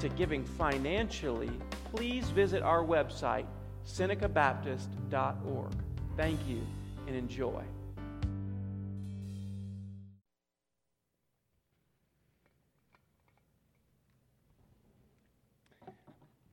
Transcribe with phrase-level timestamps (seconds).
[0.00, 1.50] to giving financially,
[1.94, 3.46] please visit our website,
[3.86, 5.72] senecabaptist.org.
[6.16, 6.60] Thank you
[7.06, 7.62] and enjoy.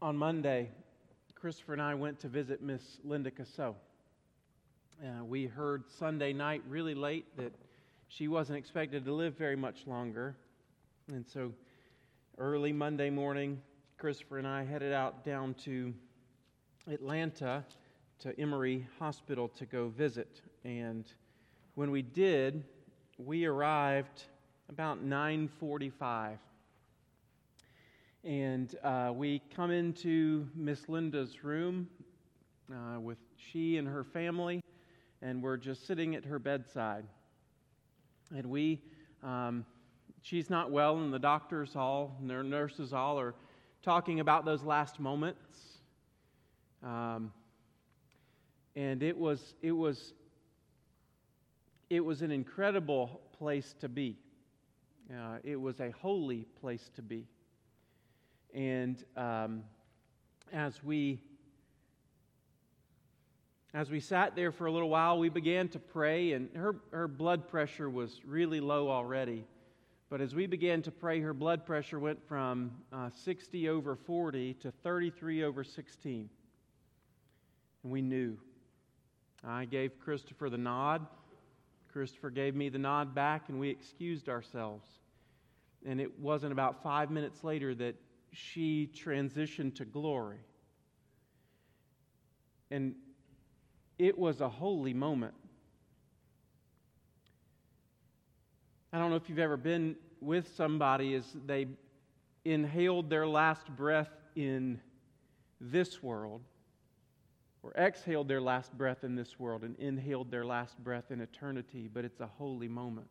[0.02, 0.70] On Monday,
[1.34, 3.76] Christopher and I went to visit Miss Linda Casso.
[5.04, 7.54] Uh, we heard Sunday night really late that
[8.08, 10.36] she wasn't expected to live very much longer.
[11.12, 11.52] And so
[12.38, 13.62] early Monday morning,
[13.98, 15.94] Christopher and I headed out down to
[16.92, 17.64] Atlanta
[18.20, 20.42] to Emory Hospital to go visit.
[20.66, 21.06] And
[21.76, 22.66] when we did,
[23.18, 24.24] we arrived
[24.68, 26.38] about 9:45,
[28.26, 31.88] and uh, we come into Miss Linda's room
[32.70, 34.62] uh, with she and her family,
[35.22, 37.06] and we're just sitting at her bedside.
[38.36, 38.82] And we,
[39.24, 39.66] um,
[40.26, 43.36] she's not well, and the doctors all, and their nurses all are
[43.84, 45.80] talking about those last moments.
[46.84, 47.32] Um,
[48.76, 50.14] and it was, it was,
[51.92, 54.18] it was an incredible place to be.
[55.12, 57.28] Uh, it was a holy place to be.
[58.52, 59.64] And um,
[60.52, 61.20] as we
[63.76, 67.10] as we sat there for a little while, we began to pray, and her, her
[67.10, 69.44] blood pressure was really low already.
[70.10, 74.54] But as we began to pray, her blood pressure went from uh, 60 over 40
[74.56, 76.30] to 33 over 16.
[77.84, 78.38] And we knew.
[79.44, 81.06] I gave Christopher the nod.
[81.92, 84.88] Christopher gave me the nod back, and we excused ourselves.
[85.86, 87.96] And it wasn't about five minutes later that
[88.32, 90.40] she transitioned to glory.
[92.70, 92.96] And
[93.98, 95.34] it was a holy moment.
[98.96, 101.68] I don't know if you've ever been with somebody as they
[102.46, 104.08] inhaled their last breath
[104.38, 104.80] in
[105.60, 106.40] this world,
[107.62, 111.90] or exhaled their last breath in this world and inhaled their last breath in eternity,
[111.94, 113.10] but it's a holy moment.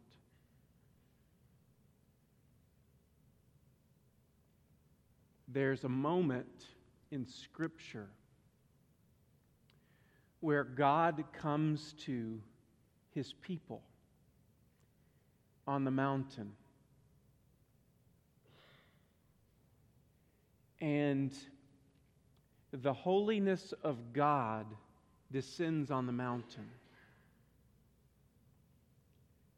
[5.49, 6.65] There's a moment
[7.11, 8.09] in Scripture
[10.41, 12.41] where God comes to
[13.11, 13.83] his people
[15.67, 16.53] on the mountain.
[20.81, 21.33] And
[22.73, 24.67] the holiness of God
[25.31, 26.69] descends on the mountain.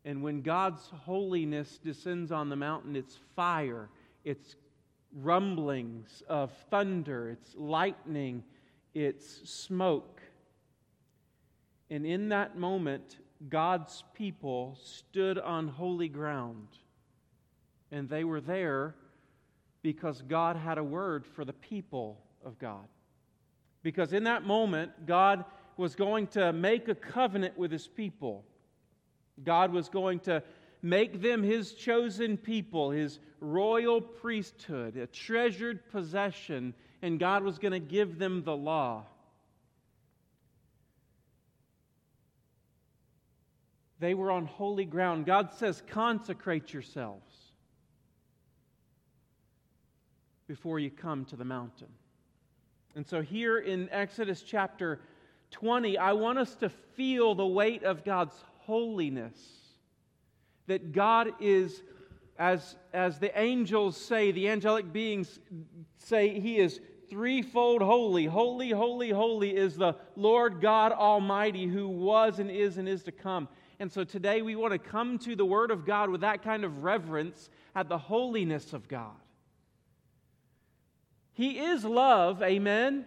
[0.04, 3.88] And when God's holiness descends on the mountain, it's fire,
[4.24, 4.54] it's
[5.12, 8.44] rumblings of thunder, it's lightning,
[8.94, 10.22] it's smoke.
[11.90, 13.18] And in that moment,
[13.48, 16.68] God's people stood on holy ground.
[17.90, 18.94] And they were there
[19.82, 22.86] because God had a word for the people of God.
[23.82, 25.44] Because in that moment, God
[25.76, 28.44] was going to make a covenant with his people.
[29.44, 30.42] God was going to
[30.82, 37.72] make them his chosen people, his royal priesthood, a treasured possession, and God was going
[37.72, 39.04] to give them the law.
[43.98, 45.26] They were on holy ground.
[45.26, 47.34] God says, consecrate yourselves
[50.46, 51.88] before you come to the mountain.
[52.94, 55.00] And so, here in Exodus chapter
[55.50, 59.36] 20, I want us to feel the weight of God's holiness.
[60.66, 61.82] That God is,
[62.38, 65.38] as, as the angels say, the angelic beings
[65.98, 68.26] say, He is threefold holy.
[68.26, 73.12] Holy, holy, holy is the Lord God Almighty who was and is and is to
[73.12, 73.48] come.
[73.78, 76.64] And so today we want to come to the Word of God with that kind
[76.64, 79.12] of reverence at the holiness of God.
[81.34, 83.04] He is love, amen.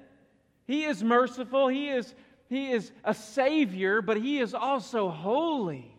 [0.67, 1.67] He is merciful.
[1.67, 2.13] He is,
[2.49, 5.95] he is a Savior, but He is also holy.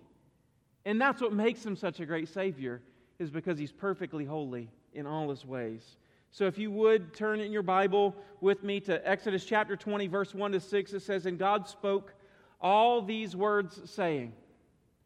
[0.85, 2.83] And that's what makes Him such a great Savior,
[3.19, 5.97] is because He's perfectly holy in all His ways.
[6.33, 10.35] So if you would turn in your Bible with me to Exodus chapter 20, verse
[10.35, 12.15] 1 to 6, it says, And God spoke
[12.61, 14.33] all these words, saying,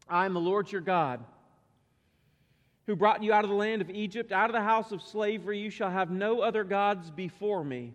[0.07, 1.23] I am the Lord your God,
[2.85, 5.59] who brought you out of the land of Egypt, out of the house of slavery.
[5.59, 7.93] You shall have no other gods before me.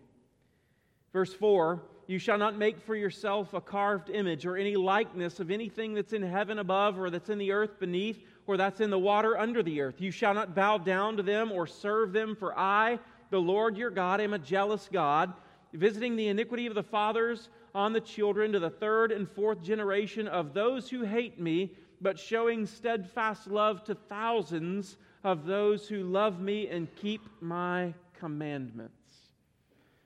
[1.13, 5.51] Verse 4 You shall not make for yourself a carved image or any likeness of
[5.51, 8.99] anything that's in heaven above, or that's in the earth beneath, or that's in the
[8.99, 10.01] water under the earth.
[10.01, 12.99] You shall not bow down to them or serve them, for I,
[13.31, 15.33] the Lord your God, am a jealous God,
[15.73, 20.27] visiting the iniquity of the fathers on the children to the third and fourth generation
[20.27, 21.71] of those who hate me,
[22.01, 28.95] but showing steadfast love to thousands of those who love me and keep my commandments.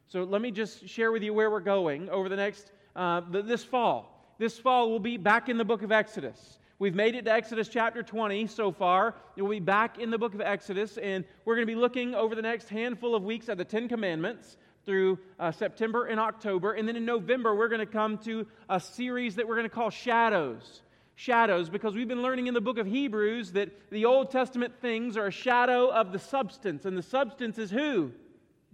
[0.09, 3.65] So let me just share with you where we're going over the next, uh, this
[3.65, 4.35] fall.
[4.39, 6.59] This fall, we'll be back in the book of Exodus.
[6.79, 9.15] We've made it to Exodus chapter 20 so far.
[9.37, 12.35] We'll be back in the book of Exodus, and we're going to be looking over
[12.35, 16.73] the next handful of weeks at the Ten Commandments through uh, September and October.
[16.73, 19.75] And then in November, we're going to come to a series that we're going to
[19.75, 20.83] call Shadows.
[21.17, 25.17] Shadows, because we've been learning in the book of Hebrews that the Old Testament things
[25.17, 26.85] are a shadow of the substance.
[26.85, 28.13] And the substance is who?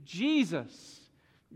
[0.04, 1.00] Jesus.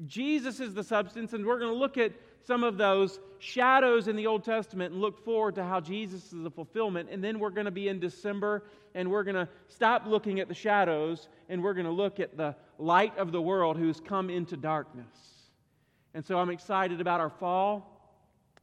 [0.06, 2.12] Jesus is the substance, and we're going to look at
[2.46, 6.42] some of those shadows in the Old Testament and look forward to how Jesus is
[6.42, 7.08] the fulfillment.
[7.10, 8.64] And then we're going to be in December
[8.94, 12.36] and we're going to stop looking at the shadows and we're going to look at
[12.36, 15.06] the light of the world who's come into darkness.
[16.14, 17.90] And so I'm excited about our fall.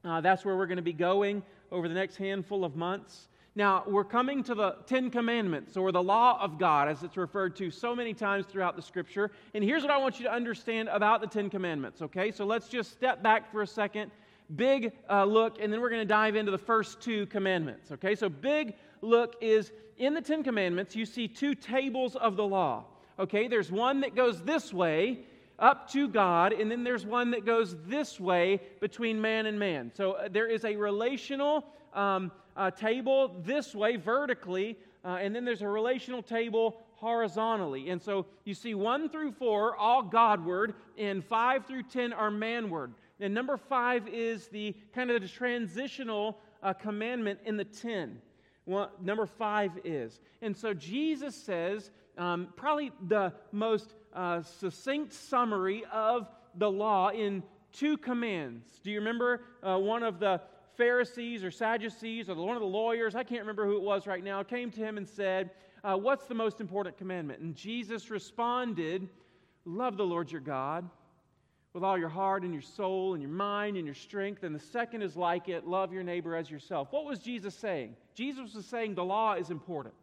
[0.04, 3.30] Uh, that's where we're going to be going over the next handful of months.
[3.54, 7.54] Now, we're coming to the Ten Commandments, or the law of God, as it's referred
[7.58, 9.30] to so many times throughout the scripture.
[9.54, 12.32] And here's what I want you to understand about the Ten Commandments, okay?
[12.32, 14.10] So let's just step back for a second.
[14.56, 18.16] Big uh, look, and then we're going to dive into the first two commandments, okay?
[18.16, 22.86] So, big look is in the Ten Commandments, you see two tables of the law,
[23.20, 23.50] okay?
[23.50, 25.20] There's one that goes this way,
[25.62, 29.92] up to God, and then there's one that goes this way between man and man.
[29.96, 35.46] So, uh, there is a relational um, uh, table this way, vertically, uh, and then
[35.46, 37.90] there's a relational table horizontally.
[37.90, 42.94] And so you see 1 through 4, all Godward, and 5 through 10 are manward.
[43.20, 48.22] And number 5 is the kind of the transitional uh, commandment in the 10.
[48.68, 50.20] Well, number 5 is.
[50.44, 57.44] And so Jesus says, um, probably the most uh, succinct summary of the law in
[57.72, 58.66] two commands.
[58.84, 60.42] Do you remember uh, one of the
[60.78, 64.24] Pharisees or Sadducees or one of the lawyers, I can't remember who it was right
[64.24, 65.52] now, came to him and said,
[65.84, 67.42] uh, What's the most important commandment?
[67.42, 69.08] And Jesus responded,
[69.66, 70.90] Love the Lord your God
[71.74, 74.44] with all your heart and your soul and your mind and your strength.
[74.44, 76.90] And the second is like it love your neighbor as yourself.
[76.92, 77.96] What was Jesus saying?
[78.14, 79.94] Jesus was saying the law is important.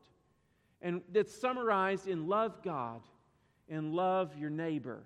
[0.81, 3.01] And it's summarized in love God
[3.71, 5.03] and love your neighbor.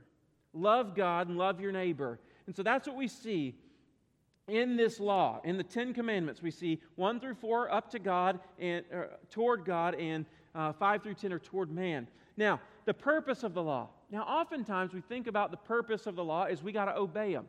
[0.53, 2.19] Love God and love your neighbor.
[2.47, 3.55] And so that's what we see
[4.49, 8.41] in this law, in the Ten Commandments, we see one through four up to God
[8.59, 8.85] and
[9.31, 12.09] toward God, and uh, five through ten are toward man.
[12.37, 13.89] Now, the purpose of the law.
[14.11, 17.33] Now, oftentimes we think about the purpose of the law is we got to obey
[17.33, 17.47] them.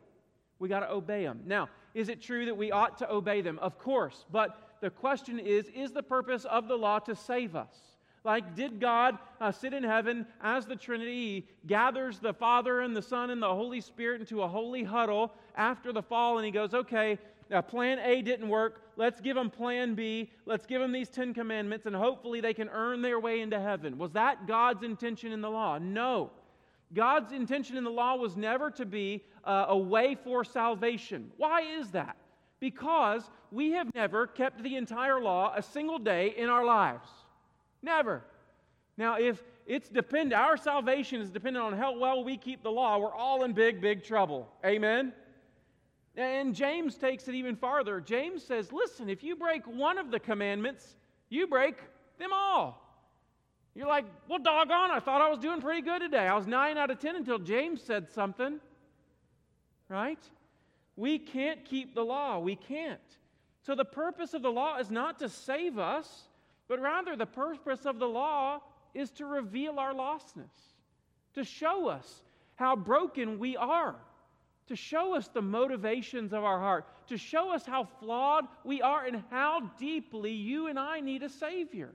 [0.58, 1.40] We got to obey them.
[1.44, 3.58] Now, is it true that we ought to obey them?
[3.58, 4.24] Of course.
[4.30, 7.74] But the question is is the purpose of the law to save us?
[8.24, 13.02] Like, did God uh, sit in heaven as the Trinity gathers the Father and the
[13.02, 16.72] Son and the Holy Spirit into a holy huddle after the fall, and He goes,
[16.72, 17.18] okay,
[17.50, 18.80] now plan A didn't work.
[18.96, 20.30] Let's give them plan B.
[20.46, 23.98] Let's give them these Ten Commandments, and hopefully they can earn their way into heaven.
[23.98, 25.76] Was that God's intention in the law?
[25.78, 26.30] No.
[26.94, 31.30] God's intention in the law was never to be uh, a way for salvation.
[31.36, 32.16] Why is that?
[32.60, 37.08] Because we have never kept the entire law a single day in our lives.
[37.84, 38.24] Never.
[38.96, 42.98] Now, if it's dependent, our salvation is dependent on how well we keep the law,
[42.98, 44.48] we're all in big, big trouble.
[44.64, 45.12] Amen?
[46.16, 48.00] And James takes it even farther.
[48.00, 50.96] James says, listen, if you break one of the commandments,
[51.28, 51.76] you break
[52.18, 52.80] them all.
[53.74, 56.26] You're like, well, doggone, I thought I was doing pretty good today.
[56.28, 58.60] I was 9 out of 10 until James said something.
[59.88, 60.22] Right?
[60.96, 62.38] We can't keep the law.
[62.38, 63.00] We can't.
[63.66, 66.28] So the purpose of the law is not to save us,
[66.68, 68.60] but rather, the purpose of the law
[68.94, 70.74] is to reveal our lostness,
[71.34, 72.22] to show us
[72.54, 73.96] how broken we are,
[74.68, 79.04] to show us the motivations of our heart, to show us how flawed we are
[79.04, 81.92] and how deeply you and I need a Savior.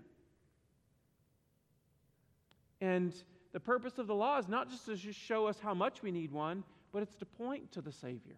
[2.82, 3.14] And
[3.52, 6.12] the purpose of the law is not just to just show us how much we
[6.12, 8.38] need one, but it's to point to the Savior.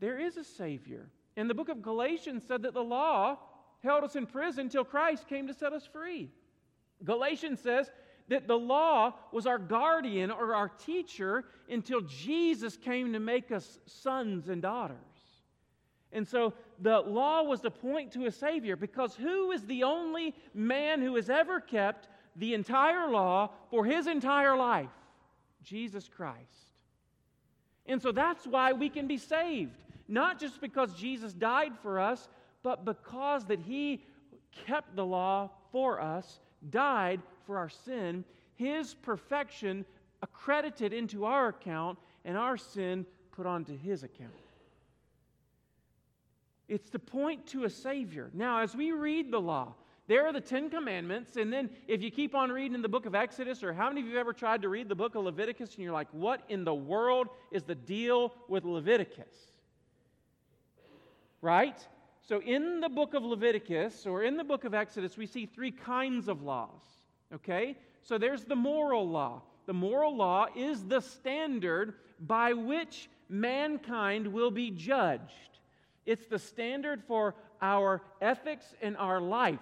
[0.00, 1.08] There is a Savior.
[1.36, 3.38] And the book of Galatians said that the law
[3.82, 6.30] held us in prison until Christ came to set us free.
[7.04, 7.90] Galatians says
[8.28, 13.78] that the law was our guardian or our teacher until Jesus came to make us
[13.86, 14.96] sons and daughters.
[16.12, 20.34] And so the law was to point to a Savior because who is the only
[20.54, 24.90] man who has ever kept the entire law for his entire life?
[25.62, 26.74] Jesus Christ.
[27.86, 29.76] And so that's why we can be saved.
[30.08, 32.28] Not just because Jesus died for us,
[32.66, 34.02] but because that he
[34.66, 38.24] kept the law for us, died for our sin,
[38.56, 39.84] his perfection
[40.20, 44.32] accredited into our account, and our sin put onto his account.
[46.66, 48.30] It's to point to a Savior.
[48.34, 49.74] Now, as we read the law,
[50.08, 53.06] there are the Ten Commandments, and then if you keep on reading in the book
[53.06, 55.22] of Exodus, or how many of you have ever tried to read the book of
[55.22, 59.52] Leviticus and you're like, what in the world is the deal with Leviticus?
[61.40, 61.78] Right?
[62.28, 65.70] So, in the book of Leviticus or in the book of Exodus, we see three
[65.70, 66.82] kinds of laws.
[67.32, 67.76] Okay?
[68.02, 69.42] So, there's the moral law.
[69.66, 75.60] The moral law is the standard by which mankind will be judged.
[76.04, 79.60] It's the standard for our ethics and our life.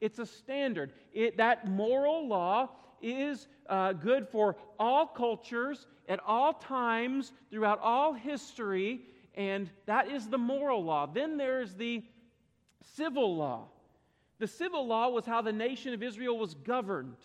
[0.00, 0.92] It's a standard.
[1.12, 2.70] It, that moral law
[3.02, 9.00] is uh, good for all cultures, at all times, throughout all history,
[9.36, 11.06] and that is the moral law.
[11.06, 12.02] Then there's the
[12.94, 13.68] civil law.
[14.38, 17.16] The civil law was how the nation of Israel was governed,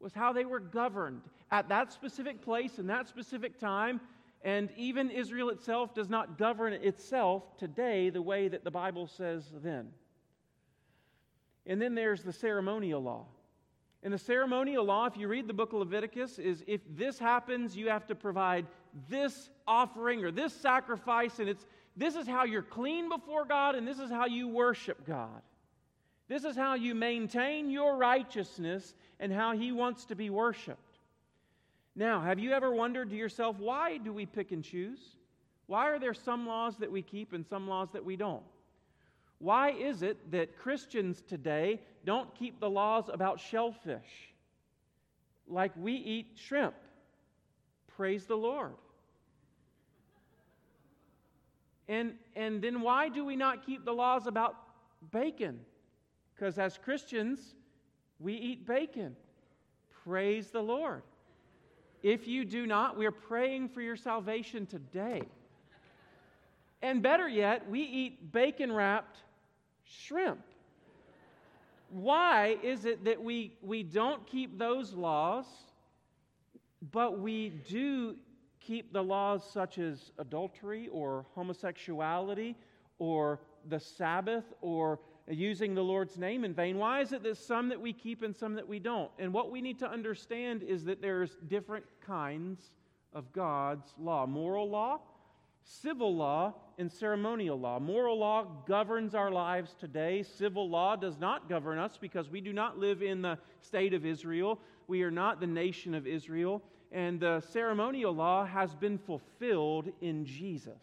[0.00, 4.00] was how they were governed at that specific place in that specific time.
[4.42, 9.44] And even Israel itself does not govern itself today the way that the Bible says
[9.62, 9.88] then.
[11.66, 13.26] And then there's the ceremonial law.
[14.02, 17.76] And the ceremonial law, if you read the book of Leviticus, is if this happens,
[17.76, 18.66] you have to provide
[19.08, 23.86] this offering or this sacrifice, and it's this is how you're clean before God, and
[23.86, 25.42] this is how you worship God.
[26.28, 30.98] This is how you maintain your righteousness and how He wants to be worshiped.
[31.94, 35.00] Now, have you ever wondered to yourself, why do we pick and choose?
[35.66, 38.42] Why are there some laws that we keep and some laws that we don't?
[39.38, 44.32] Why is it that Christians today don't keep the laws about shellfish
[45.48, 46.74] like we eat shrimp?
[47.96, 48.72] Praise the Lord.
[51.88, 54.56] And, and then why do we not keep the laws about
[55.10, 55.60] bacon?
[56.34, 57.54] Because as Christians,
[58.18, 59.16] we eat bacon.
[60.04, 61.02] Praise the Lord.
[62.02, 65.22] If you do not, we are praying for your salvation today.
[66.80, 69.18] And better yet, we eat bacon wrapped
[69.84, 70.40] shrimp.
[71.90, 75.44] Why is it that we, we don't keep those laws,
[76.90, 78.16] but we do
[78.60, 82.56] keep the laws such as adultery or homosexuality
[82.98, 84.98] or the Sabbath or
[85.28, 86.78] using the Lord's name in vain?
[86.78, 89.10] Why is it that some that we keep and some that we don't?
[89.18, 92.72] And what we need to understand is that there's different kinds
[93.12, 95.00] of God's law moral law
[95.64, 97.78] civil law and ceremonial law.
[97.78, 100.22] Moral law governs our lives today.
[100.22, 104.04] Civil law does not govern us because we do not live in the state of
[104.04, 104.58] Israel.
[104.86, 106.62] We are not the nation of Israel.
[106.90, 110.82] And the ceremonial law has been fulfilled in Jesus.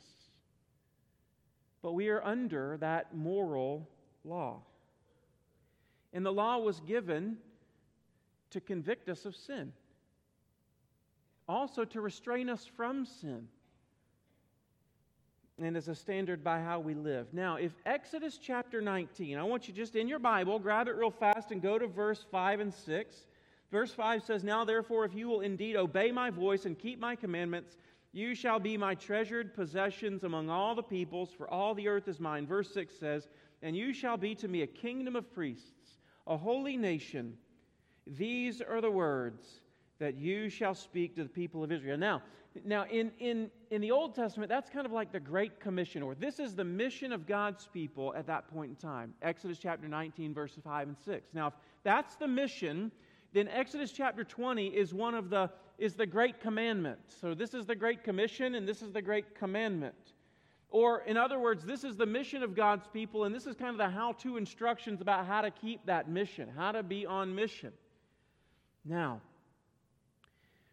[1.81, 3.87] But we are under that moral
[4.25, 4.61] law.
[6.13, 7.37] And the law was given
[8.49, 9.71] to convict us of sin,
[11.47, 13.47] also to restrain us from sin
[15.61, 17.27] and as a standard by how we live.
[17.33, 21.11] Now, if Exodus chapter 19, I want you just in your Bible, grab it real
[21.11, 23.15] fast and go to verse 5 and 6.
[23.71, 27.15] Verse 5 says, Now therefore, if you will indeed obey my voice and keep my
[27.15, 27.77] commandments,
[28.11, 32.19] you shall be my treasured possessions among all the peoples, for all the earth is
[32.19, 32.47] mine.
[32.47, 33.27] Verse 6 says,
[33.61, 37.37] And you shall be to me a kingdom of priests, a holy nation.
[38.07, 39.61] These are the words
[39.99, 41.97] that you shall speak to the people of Israel.
[41.97, 42.23] Now,
[42.65, 46.15] now, in, in, in the Old Testament, that's kind of like the Great Commission, or
[46.15, 49.13] this is the mission of God's people at that point in time.
[49.21, 51.33] Exodus chapter 19, verses 5 and 6.
[51.33, 52.91] Now, if that's the mission,
[53.33, 56.99] then Exodus chapter 20 is one of the is the great commandment.
[57.21, 59.95] So this is the great commission and this is the great commandment.
[60.69, 63.71] Or in other words, this is the mission of God's people and this is kind
[63.71, 67.71] of the how-to instructions about how to keep that mission, how to be on mission.
[68.85, 69.21] Now,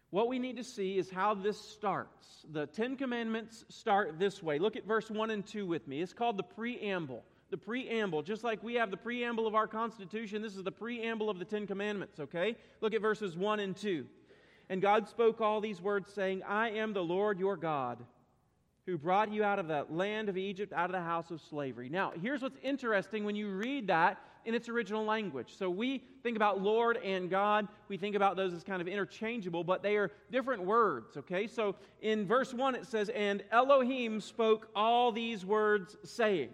[0.09, 2.45] what we need to see is how this starts.
[2.51, 4.59] The Ten Commandments start this way.
[4.59, 6.01] Look at verse 1 and 2 with me.
[6.01, 7.23] It's called the preamble.
[7.49, 11.29] The preamble, just like we have the preamble of our Constitution, this is the preamble
[11.29, 12.57] of the Ten Commandments, okay?
[12.81, 14.05] Look at verses 1 and 2.
[14.69, 18.03] And God spoke all these words, saying, I am the Lord your God,
[18.85, 21.87] who brought you out of the land of Egypt, out of the house of slavery.
[21.87, 25.55] Now, here's what's interesting when you read that in its original language.
[25.57, 29.63] So we think about Lord and God, we think about those as kind of interchangeable,
[29.63, 31.47] but they are different words, okay?
[31.47, 36.49] So in verse 1 it says, And Elohim spoke all these words, saying,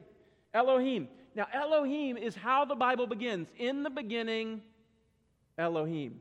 [0.53, 1.07] Elohim.
[1.35, 3.47] Now, Elohim is how the Bible begins.
[3.57, 4.61] In the beginning,
[5.57, 6.19] Elohim.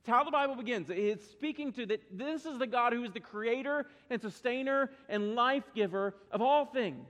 [0.00, 0.90] It's how the Bible begins.
[0.90, 5.36] It's speaking to that this is the God who is the creator and sustainer and
[5.36, 7.06] life giver of all things.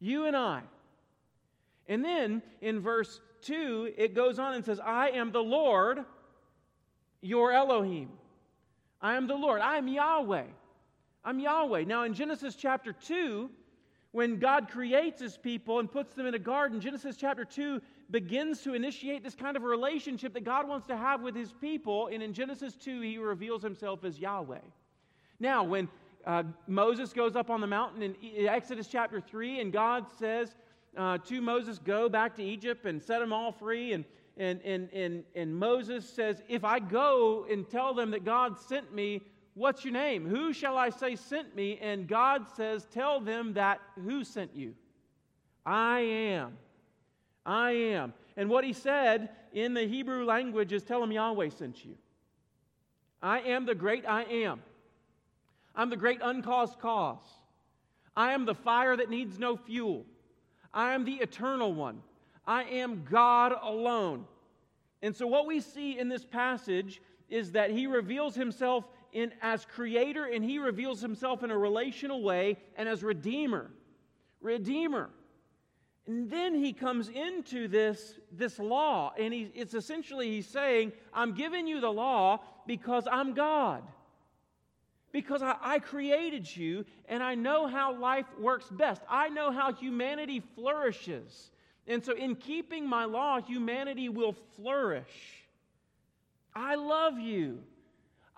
[0.00, 0.62] You and I.
[1.86, 6.04] And then in verse 2, it goes on and says, I am the Lord,
[7.20, 8.08] your Elohim.
[9.00, 9.60] I am the Lord.
[9.60, 10.46] I am Yahweh.
[11.24, 11.84] I'm Yahweh.
[11.84, 13.48] Now, in Genesis chapter 2,
[14.12, 18.60] when God creates his people and puts them in a garden, Genesis chapter 2 begins
[18.62, 22.08] to initiate this kind of relationship that God wants to have with his people.
[22.08, 24.58] And in Genesis 2, he reveals himself as Yahweh.
[25.38, 25.88] Now, when
[26.26, 30.56] uh, Moses goes up on the mountain in Exodus chapter 3, and God says
[30.96, 33.92] uh, to Moses, Go back to Egypt and set them all free.
[33.92, 34.04] And,
[34.36, 38.92] and, and, and, and Moses says, If I go and tell them that God sent
[38.92, 39.22] me,
[39.60, 40.26] What's your name?
[40.26, 41.78] Who shall I say sent me?
[41.82, 44.72] And God says, Tell them that who sent you?
[45.66, 46.56] I am.
[47.44, 48.14] I am.
[48.38, 51.94] And what he said in the Hebrew language is, Tell them Yahweh sent you.
[53.22, 54.62] I am the great I am.
[55.76, 57.28] I'm the great uncaused cause.
[58.16, 60.06] I am the fire that needs no fuel.
[60.72, 62.00] I am the eternal one.
[62.46, 64.24] I am God alone.
[65.02, 69.64] And so, what we see in this passage is that he reveals himself in, as
[69.64, 73.70] creator and he reveals himself in a relational way and as redeemer.
[74.40, 75.10] Redeemer.
[76.06, 81.34] And then he comes into this, this law, and he, it's essentially he's saying, I'm
[81.34, 83.82] giving you the law because I'm God.
[85.12, 89.02] Because I, I created you and I know how life works best.
[89.08, 91.50] I know how humanity flourishes.
[91.86, 95.40] And so, in keeping my law, humanity will flourish.
[96.54, 97.60] I love you.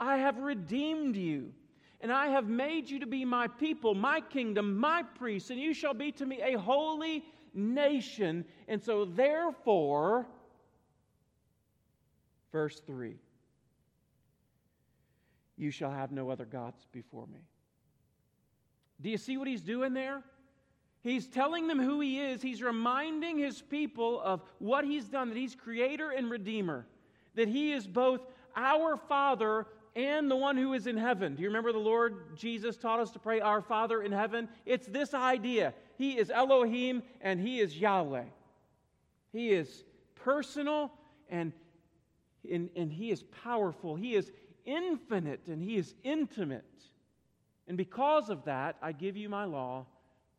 [0.03, 1.53] I have redeemed you,
[2.01, 5.73] and I have made you to be my people, my kingdom, my priests, and you
[5.73, 8.45] shall be to me a holy nation.
[8.67, 10.27] And so, therefore,
[12.51, 13.15] verse 3
[15.57, 17.47] you shall have no other gods before me.
[19.01, 20.25] Do you see what he's doing there?
[21.03, 22.43] He's telling them who he is.
[22.43, 26.87] He's reminding his people of what he's done, that he's creator and redeemer,
[27.37, 28.23] that he is both
[28.57, 31.35] our Father and the one who is in heaven.
[31.35, 34.49] Do you remember the Lord Jesus taught us to pray, Our Father in heaven?
[34.65, 35.75] It's this idea.
[35.99, 38.25] He is Elohim and He is Yahweh.
[39.33, 40.93] He is personal
[41.29, 41.53] and,
[42.51, 43.97] and, and He is powerful.
[43.97, 44.33] He is
[44.65, 46.65] infinite and He is intimate.
[47.69, 49.87] And because of that, I give you my law.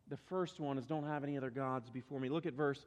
[0.10, 2.30] The first one is don't have any other gods before me.
[2.30, 2.86] Look at verse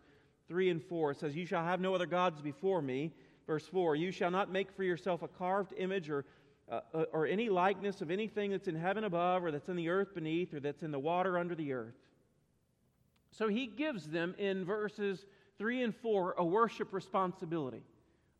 [0.48, 1.12] 3 and 4.
[1.12, 3.12] It says, You shall have no other gods before me.
[3.46, 6.24] Verse 4 You shall not make for yourself a carved image or
[6.70, 9.88] uh, uh, or any likeness of anything that's in heaven above, or that's in the
[9.88, 11.94] earth beneath, or that's in the water under the earth.
[13.30, 15.26] So he gives them in verses
[15.58, 17.82] 3 and 4 a worship responsibility.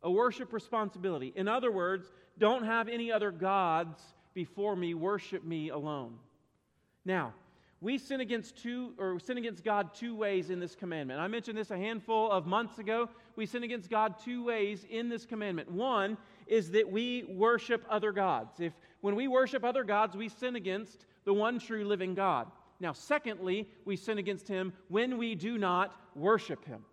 [0.03, 1.33] A worship responsibility.
[1.35, 3.99] In other words, don't have any other gods
[4.33, 6.15] before me, worship me alone.
[7.05, 7.33] Now,
[7.79, 11.19] we sin against two or sin against God two ways in this commandment.
[11.19, 13.09] I mentioned this a handful of months ago.
[13.35, 15.71] We sin against God two ways in this commandment.
[15.71, 16.17] One
[16.49, 18.59] is that we worship other gods.
[18.59, 22.47] If when we worship other gods, we sin against the one true living God.
[22.79, 26.83] Now, secondly, we sin against him when we do not worship him.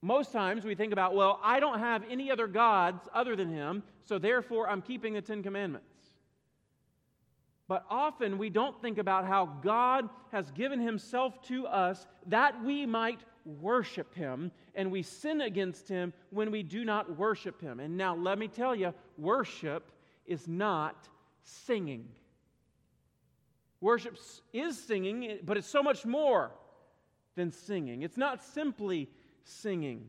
[0.00, 3.82] Most times we think about, well, I don't have any other gods other than him,
[4.02, 5.94] so therefore I'm keeping the Ten Commandments.
[7.66, 12.84] But often we don't think about how God has given Himself to us that we
[12.84, 17.80] might worship Him, and we sin against Him when we do not worship Him.
[17.80, 19.90] And now, let me tell you, worship
[20.26, 21.08] is not
[21.42, 22.06] singing.
[23.80, 24.16] Worship
[24.52, 26.50] is singing, but it's so much more
[27.34, 28.02] than singing.
[28.02, 29.08] It's not simply
[29.44, 30.06] singing.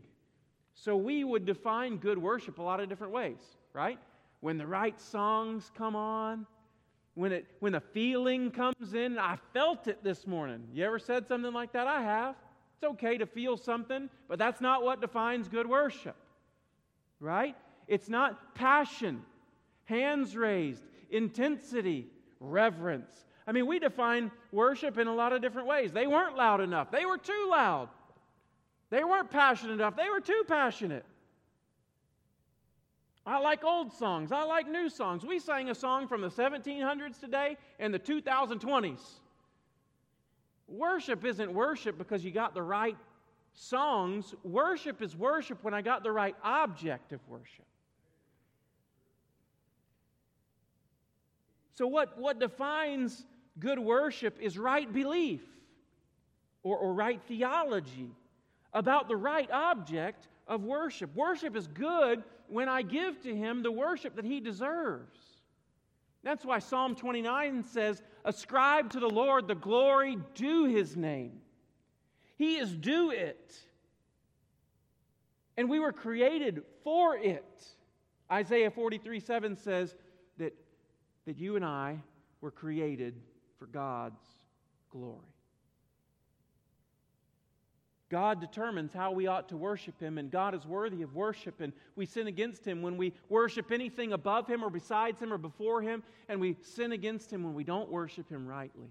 [0.73, 3.39] So we would define good worship a lot of different ways,
[3.73, 3.99] right?
[4.41, 6.45] When the right songs come on,
[7.15, 10.67] when, it, when the feeling comes in, I felt it this morning.
[10.73, 11.87] You ever said something like that?
[11.87, 12.35] I have.
[12.75, 16.17] It's okay to feel something, but that's not what defines good worship,
[17.19, 17.55] right?
[17.87, 19.21] It's not passion,
[19.85, 22.07] hands raised, intensity,
[22.41, 23.25] reverence.
[23.47, 25.93] I mean, we define worship in a lot of different ways.
[25.93, 27.89] They weren't loud enough, they were too loud.
[28.91, 31.05] They weren't passionate enough, they were too passionate.
[33.25, 34.31] I like old songs.
[34.31, 35.25] I like new songs.
[35.25, 38.99] We sang a song from the 1700s today and the 2020s.
[40.67, 42.97] Worship isn't worship because you got the right
[43.53, 44.33] songs.
[44.43, 47.65] Worship is worship when I got the right object of worship.
[51.75, 53.25] So, what, what defines
[53.59, 55.41] good worship is right belief
[56.63, 58.11] or, or right theology
[58.73, 61.13] about the right object of worship.
[61.15, 65.19] Worship is good when I give to Him the worship that He deserves.
[66.23, 71.39] That's why Psalm 29 says, Ascribe to the Lord the glory due His name.
[72.37, 73.55] He is due it.
[75.55, 77.65] And we were created for it.
[78.29, 79.95] Isaiah 43 7 says
[80.37, 80.53] that,
[81.27, 82.01] that you and I
[82.41, 83.15] were created
[83.57, 84.19] for God's
[84.89, 85.34] glory.
[88.09, 91.59] God determines how we ought to worship Him, and God is worthy of worship.
[91.59, 95.39] And we sin against Him when we worship anything above Him or besides Him or
[95.39, 98.89] before Him, and we sin against Him when we don't worship Him rightly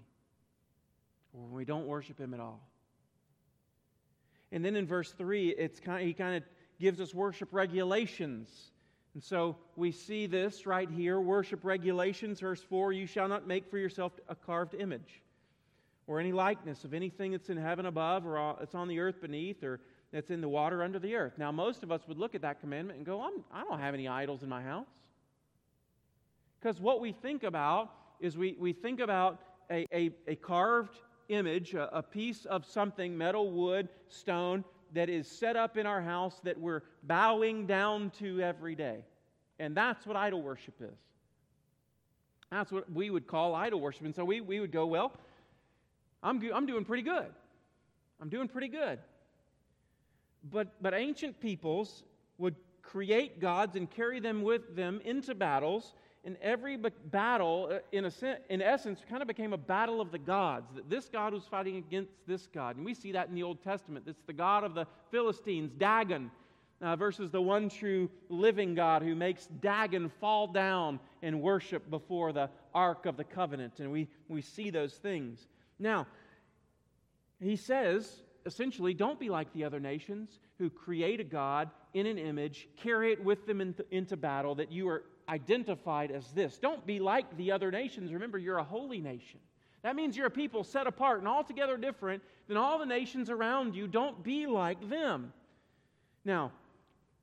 [1.33, 2.61] or when we don't worship Him at all.
[4.51, 6.43] And then in verse 3, it's kind of, He kind of
[6.79, 8.49] gives us worship regulations.
[9.13, 13.69] And so we see this right here worship regulations, verse 4 You shall not make
[13.69, 15.21] for yourself a carved image
[16.07, 19.63] or any likeness of anything that's in heaven above or that's on the earth beneath
[19.63, 19.79] or
[20.11, 21.33] that's in the water under the earth.
[21.37, 23.79] Now, most of us would look at that commandment and go, I'm, I do not
[23.79, 24.87] have any idols in my house.
[26.59, 30.95] Because what we think about is we, we think about a, a, a carved
[31.27, 34.63] image, a, a piece of something, metal, wood, stone,
[34.93, 39.03] that is set up in our house that we're bowing down to every day.
[39.59, 40.97] And that's what idol worship is.
[42.51, 44.05] That's what we would call idol worship.
[44.05, 45.11] And so we, we would go, well,
[46.25, 47.27] I'm, I'm doing pretty good.
[48.19, 48.99] I'm doing pretty good.
[50.51, 52.03] But, but ancient peoples
[52.39, 55.93] would create gods and carry them with them into battles.
[56.23, 58.11] And every battle, uh, in, a,
[58.49, 60.71] in essence, kind of became a battle of the gods.
[60.75, 62.77] That this God was fighting against this God.
[62.77, 64.05] And we see that in the Old Testament.
[64.07, 66.31] It's the God of the Philistines, Dagon,
[66.81, 72.33] uh, versus the one true living God who makes Dagon fall down and worship before
[72.33, 73.79] the Ark of the Covenant.
[73.79, 75.47] And we, we see those things.
[75.79, 76.07] Now,
[77.39, 82.17] he says, essentially, don't be like the other nations who create a God in an
[82.17, 86.57] image, carry it with them into, into battle, that you are identified as this.
[86.57, 88.13] Don't be like the other nations.
[88.13, 89.39] Remember, you're a holy nation.
[89.83, 93.75] That means you're a people set apart and altogether different than all the nations around
[93.75, 93.87] you.
[93.87, 95.33] Don't be like them.
[96.23, 96.51] Now,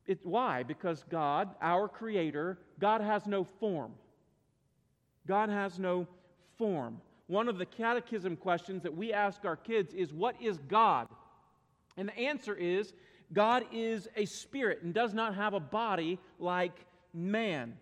[0.07, 0.63] it, why?
[0.63, 3.93] Because God, our Creator, God has no form.
[5.27, 6.07] God has no
[6.59, 7.01] form
[7.33, 11.09] one of the catechism questions that we ask our kids is what is God?
[11.97, 12.93] And the answer is
[13.33, 16.75] God is a spirit and does not have a body like
[17.15, 17.75] man.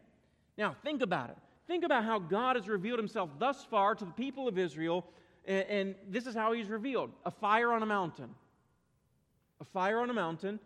[0.56, 1.36] Now, think about it.
[1.66, 5.04] Think about how God has revealed himself thus far to the people of Israel,
[5.44, 8.30] and, and this is how he's revealed a fire on a mountain.
[9.60, 10.60] A fire on a mountain,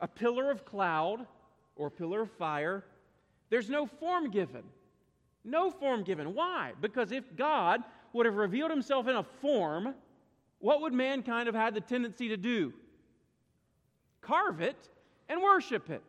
[0.00, 1.26] a pillar of cloud
[1.74, 2.84] or pillar of fire.
[3.48, 4.62] There's no form given.
[5.44, 6.34] No form given.
[6.34, 6.72] Why?
[6.80, 7.82] Because if God
[8.14, 9.94] would have revealed himself in a form,
[10.60, 12.72] what would mankind have had the tendency to do?
[14.22, 14.88] Carve it
[15.28, 16.02] and worship it.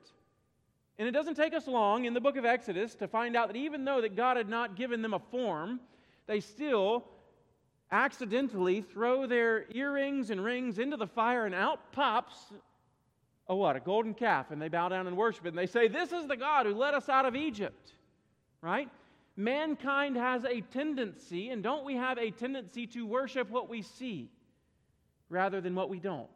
[0.98, 3.58] And it doesn't take us long in the book of Exodus to find out that
[3.58, 5.82] even though that God had not given them a form,
[6.26, 7.04] they still
[7.91, 12.54] accidentally throw their earrings and rings into the fire and out pops
[13.48, 13.76] a what?
[13.76, 14.52] A golden calf.
[14.52, 15.50] And they bow down and worship it.
[15.50, 17.94] And they say, This is the God who led us out of Egypt.
[18.62, 18.89] Right?
[19.36, 24.30] Mankind has a tendency, and don't we have a tendency to worship what we see
[25.30, 26.30] rather than what we don't?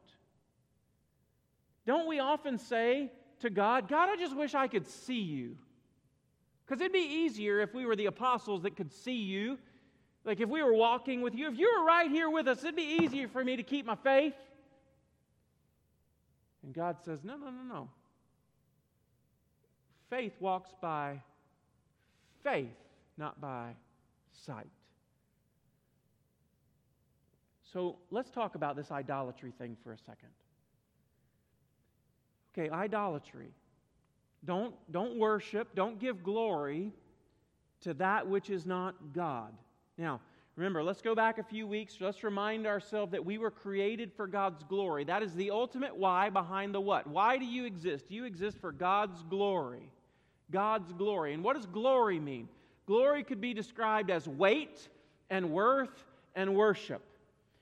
[1.86, 5.56] Don't we often say to God, God, I just wish I could see you?
[6.66, 9.58] Because it'd be easier if we were the apostles that could see you.
[10.26, 12.76] Like if we were walking with you, if you were right here with us, it'd
[12.76, 14.36] be easier for me to keep my faith.
[16.62, 17.90] And God says, No, no, no, no.
[20.10, 21.22] Faith walks by
[22.44, 22.68] faith
[23.20, 23.76] not by
[24.32, 24.70] sight.
[27.72, 30.30] So let's talk about this idolatry thing for a second.
[32.58, 33.52] Okay, idolatry.
[34.46, 36.92] Don't, don't worship, don't give glory
[37.82, 39.54] to that which is not God.
[39.98, 40.22] Now,
[40.56, 41.98] remember, let's go back a few weeks.
[42.00, 45.04] Let's remind ourselves that we were created for God's glory.
[45.04, 47.06] That is the ultimate why behind the what.
[47.06, 48.06] Why do you exist?
[48.10, 49.92] You exist for God's glory.
[50.52, 51.34] God's glory.
[51.34, 52.48] And what does glory mean?
[52.90, 54.90] Glory could be described as weight
[55.30, 57.04] and worth and worship.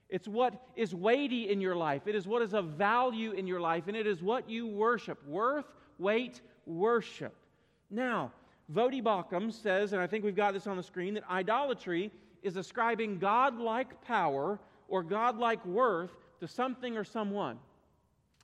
[0.08, 2.04] It's what is weighty in your life.
[2.06, 5.22] It is what is of value in your life, and it is what you worship.
[5.28, 5.66] Worth,
[6.00, 7.36] weight, worship.
[7.92, 8.32] Now,
[8.74, 12.10] Voddie Baucham says, and I think we've got this on the screen, that idolatry
[12.42, 17.60] is ascribing godlike power or godlike worth to something or someone.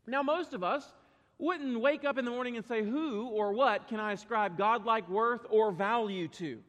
[0.05, 0.91] Now, most of us
[1.37, 5.07] wouldn't wake up in the morning and say, Who or what can I ascribe godlike
[5.07, 6.59] worth or value to?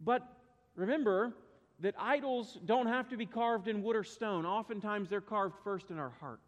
[0.00, 0.26] But
[0.74, 1.32] remember
[1.80, 4.46] that idols don't have to be carved in wood or stone.
[4.46, 6.40] Oftentimes they're carved first in our heart.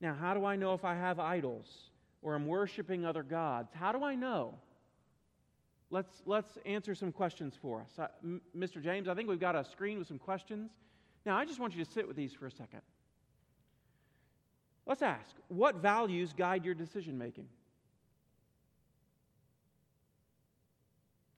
[0.00, 1.90] Now, how do I know if I have idols
[2.22, 3.72] or I'm worshiping other gods?
[3.74, 4.54] How do I know?
[5.90, 8.08] Let's, let's answer some questions for us.
[8.56, 8.82] Mr.
[8.82, 10.70] James, I think we've got a screen with some questions.
[11.26, 12.80] Now, I just want you to sit with these for a second.
[14.86, 17.46] Let's ask what values guide your decision making?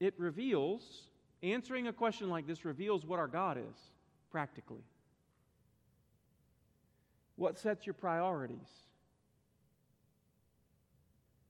[0.02, 0.82] It reveals,
[1.44, 3.76] answering a question like this reveals what our God is,
[4.32, 4.82] practically.
[7.36, 8.66] What sets your priorities?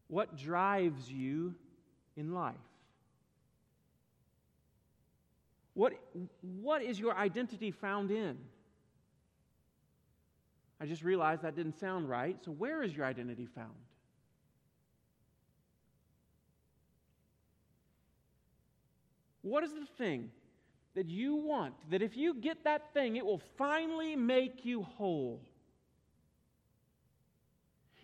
[0.08, 1.54] What drives you
[2.14, 2.54] in life?
[5.72, 5.94] What,
[6.42, 8.36] what is your identity found in?
[10.78, 12.36] I just realized that didn't sound right.
[12.44, 13.70] So, where is your identity found?
[19.42, 20.30] What is the thing
[20.94, 25.40] that you want that if you get that thing, it will finally make you whole?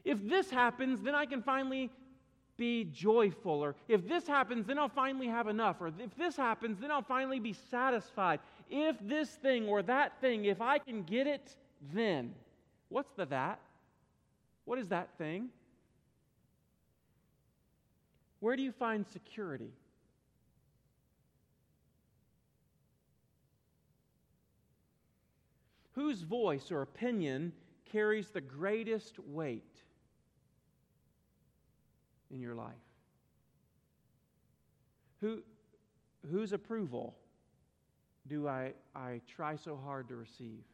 [0.05, 1.90] If this happens, then I can finally
[2.57, 3.62] be joyful.
[3.62, 5.81] Or if this happens, then I'll finally have enough.
[5.81, 8.40] Or if this happens, then I'll finally be satisfied.
[8.70, 11.57] If this thing or that thing, if I can get it,
[11.92, 12.35] then.
[12.88, 13.61] What's the that?
[14.64, 15.48] What is that thing?
[18.40, 19.70] Where do you find security?
[26.09, 27.53] Whose voice or opinion
[27.85, 29.83] carries the greatest weight?
[32.31, 32.73] in your life?
[35.21, 35.42] Who,
[36.31, 37.14] whose approval
[38.27, 40.64] do I, I try so hard to receive?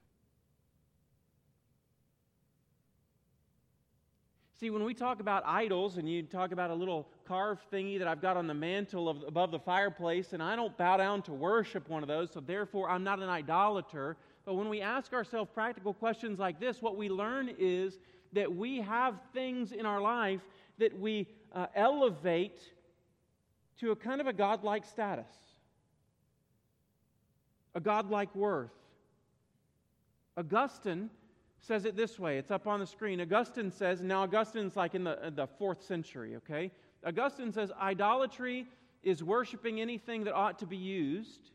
[4.61, 8.07] See, when we talk about idols, and you talk about a little carved thingy that
[8.07, 11.33] I've got on the mantle of, above the fireplace, and I don't bow down to
[11.33, 14.17] worship one of those, so therefore I'm not an idolater.
[14.45, 17.99] But when we ask ourselves practical questions like this, what we learn is
[18.33, 20.41] that we have things in our life
[20.79, 22.61] that we uh, elevate
[23.79, 25.31] to a kind of a godlike status,
[27.75, 28.71] a godlike worth.
[30.37, 31.11] Augustine
[31.61, 32.39] says it this way.
[32.39, 33.21] It's up on the screen.
[33.21, 36.71] Augustine says, now Augustine's like in the, the fourth century, okay?
[37.07, 38.67] Augustine says, idolatry
[39.03, 41.51] is worshiping anything that ought to be used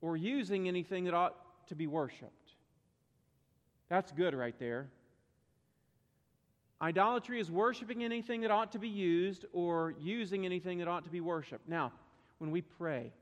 [0.00, 1.36] or using anything that ought
[1.70, 2.52] to be worshiped.
[3.88, 4.88] That's good right there.
[6.82, 11.10] Idolatry is worshiping anything that ought to be used or using anything that ought to
[11.10, 11.68] be worshiped.
[11.68, 11.92] Now,
[12.38, 13.12] when we pray,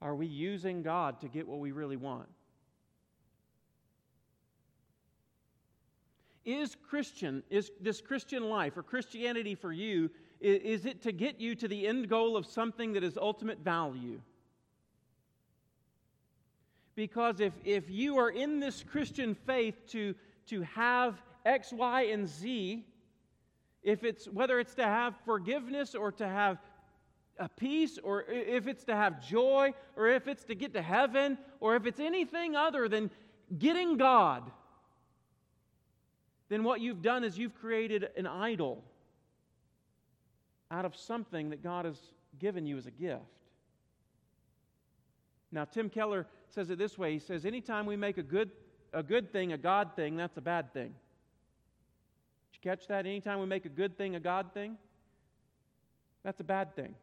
[0.00, 2.28] are we using God to get what we really want?
[6.44, 11.54] Is Christian, is this Christian life or Christianity for you, is it to get you
[11.56, 14.20] to the end goal of something that is ultimate value?
[16.98, 20.16] Because if, if you are in this Christian faith to,
[20.48, 22.84] to have X, Y, and Z,
[23.84, 26.58] if it's whether it's to have forgiveness or to have
[27.38, 31.38] a peace or if it's to have joy or if it's to get to heaven
[31.60, 33.12] or if it's anything other than
[33.56, 34.50] getting God,
[36.48, 38.82] then what you've done is you've created an idol
[40.68, 42.00] out of something that God has
[42.40, 43.22] given you as a gift.
[45.52, 48.50] Now, Tim Keller says it this way he says, Anytime we make a good,
[48.92, 50.94] a good thing a God thing, that's a bad thing
[52.52, 53.06] Did you catch that?
[53.06, 54.76] Anytime we make a good thing a God thing,
[56.24, 56.94] that's a bad thing.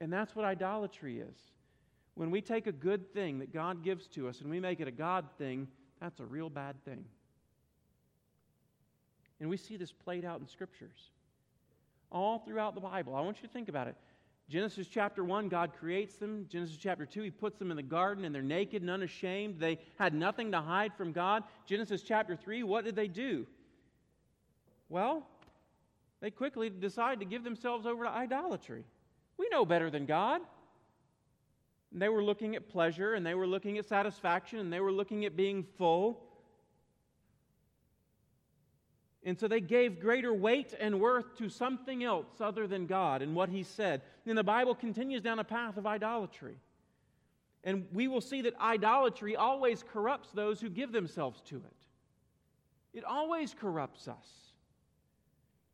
[0.00, 1.36] And that's what idolatry is.
[2.14, 4.88] When we take a good thing that God gives to us and we make it
[4.88, 5.68] a God thing,
[6.00, 7.04] that's a real bad thing.
[9.40, 11.10] And we see this played out in scriptures
[12.10, 13.14] all throughout the Bible.
[13.14, 13.96] I want you to think about it.
[14.52, 16.44] Genesis chapter 1, God creates them.
[16.46, 19.58] Genesis chapter 2, He puts them in the garden and they're naked and unashamed.
[19.58, 21.44] They had nothing to hide from God.
[21.64, 23.46] Genesis chapter 3, what did they do?
[24.90, 25.26] Well,
[26.20, 28.84] they quickly decide to give themselves over to idolatry.
[29.38, 30.42] We know better than God.
[31.90, 34.92] And they were looking at pleasure and they were looking at satisfaction and they were
[34.92, 36.24] looking at being full.
[39.24, 43.34] And so they gave greater weight and worth to something else other than God and
[43.34, 44.02] what He said.
[44.26, 46.56] And the Bible continues down a path of idolatry.
[47.64, 53.04] And we will see that idolatry always corrupts those who give themselves to it, it
[53.04, 54.28] always corrupts us.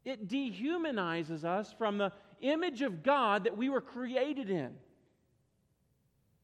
[0.05, 4.71] It dehumanizes us from the image of God that we were created in.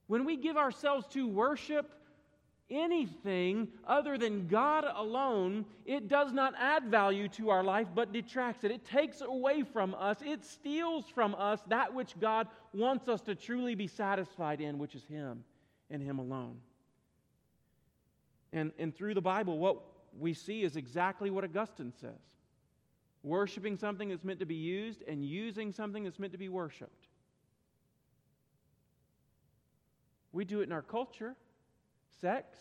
[0.06, 1.94] When we give ourselves to worship
[2.70, 8.64] anything other than God alone, it does not add value to our life but detracts
[8.64, 8.70] it.
[8.70, 13.34] It takes away from us, it steals from us that which God wants us to
[13.34, 15.44] truly be satisfied in, which is Him
[15.90, 16.56] and Him alone.
[18.52, 19.80] And, and through the Bible, what
[20.18, 22.12] we see is exactly what Augustine says
[23.22, 27.08] worshiping something that's meant to be used and using something that's meant to be worshiped.
[30.30, 31.34] We do it in our culture
[32.20, 32.58] sex,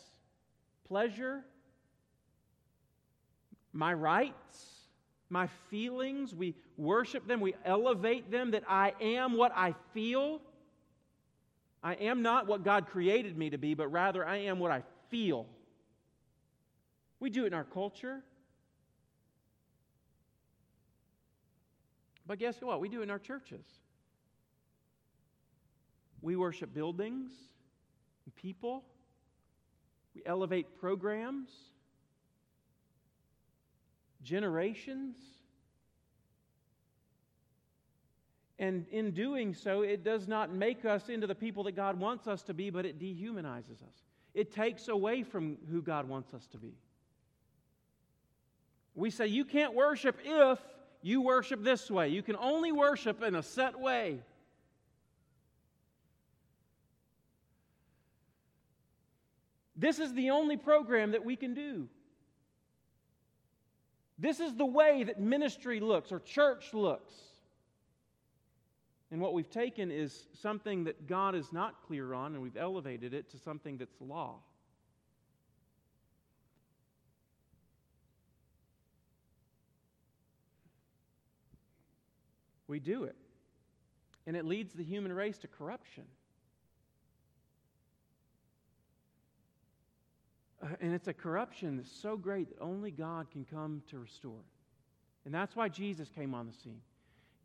[0.88, 1.44] pleasure,
[3.72, 4.88] my rights,
[5.30, 6.36] my feelings.
[6.36, 10.42] We worship them, we elevate them that I am what I feel.
[11.84, 14.84] I am not what God created me to be, but rather I am what I
[15.10, 15.48] feel.
[17.20, 18.22] We do it in our culture.
[22.26, 22.80] But guess what?
[22.80, 23.66] We do it in our churches.
[26.22, 27.32] We worship buildings
[28.26, 28.84] and people.
[30.16, 31.50] We elevate programs,
[34.22, 35.16] generations.
[38.60, 42.28] And in doing so, it does not make us into the people that God wants
[42.28, 44.04] us to be, but it dehumanizes us.
[44.34, 46.74] It takes away from who God wants us to be.
[48.96, 50.60] We say you can't worship if
[51.02, 52.10] you worship this way.
[52.10, 54.20] You can only worship in a set way.
[59.84, 61.90] This is the only program that we can do.
[64.18, 67.14] This is the way that ministry looks or church looks.
[69.12, 73.14] And what we've taken is something that God is not clear on, and we've elevated
[73.14, 74.36] it to something that's law.
[82.70, 83.18] We do it.
[84.26, 86.06] And it leads the human race to corruption.
[90.64, 94.40] Uh, and it's a corruption that's so great that only God can come to restore
[94.40, 95.26] it.
[95.26, 96.82] And that's why Jesus came on the scene.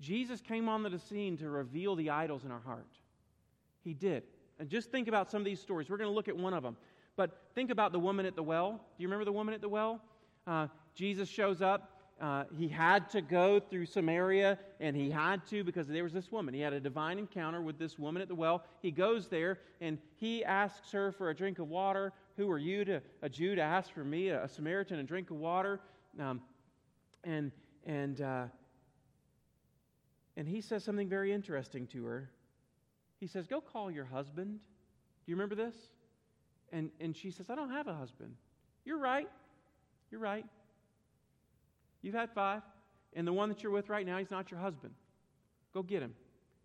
[0.00, 2.86] Jesus came on the scene to reveal the idols in our heart.
[3.82, 4.22] He did.
[4.58, 5.88] And just think about some of these stories.
[5.88, 6.76] We're going to look at one of them.
[7.16, 8.72] But think about the woman at the well.
[8.72, 10.00] Do you remember the woman at the well?
[10.46, 11.97] Uh, Jesus shows up.
[12.20, 16.32] Uh, he had to go through Samaria, and he had to because there was this
[16.32, 16.52] woman.
[16.52, 18.64] He had a divine encounter with this woman at the well.
[18.82, 22.12] He goes there, and he asks her for a drink of water.
[22.36, 25.36] Who are you, to, a Jew, to ask for me, a, Samaritan, a drink of
[25.36, 25.80] water?
[26.18, 26.40] Um,
[27.22, 27.52] and
[27.86, 28.44] and uh,
[30.36, 32.30] and he says something very interesting to her.
[33.20, 35.74] He says, "Go call your husband." Do you remember this?
[36.72, 38.34] And and she says, "I don't have a husband."
[38.84, 39.28] You're right.
[40.10, 40.46] You're right.
[42.02, 42.62] You've had five,
[43.14, 44.94] and the one that you're with right now, he's not your husband.
[45.74, 46.14] Go get him.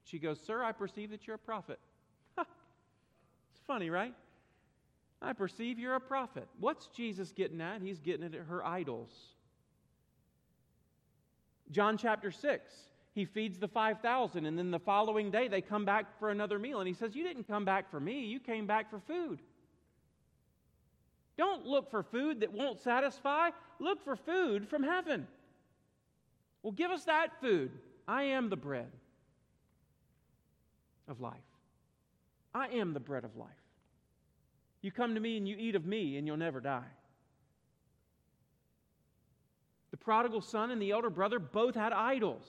[0.03, 1.79] She goes, Sir, I perceive that you're a prophet.
[2.37, 4.13] it's funny, right?
[5.21, 6.47] I perceive you're a prophet.
[6.59, 7.81] What's Jesus getting at?
[7.81, 9.09] He's getting at her idols.
[11.71, 12.71] John chapter 6,
[13.13, 16.79] he feeds the 5,000, and then the following day they come back for another meal.
[16.79, 19.39] And he says, You didn't come back for me, you came back for food.
[21.37, 23.49] Don't look for food that won't satisfy.
[23.79, 25.27] Look for food from heaven.
[26.61, 27.71] Well, give us that food.
[28.07, 28.91] I am the bread
[31.07, 31.33] of life.
[32.53, 33.49] I am the bread of life.
[34.81, 36.83] You come to me and you eat of me, and you'll never die.
[39.91, 42.45] The prodigal son and the elder brother both had idols.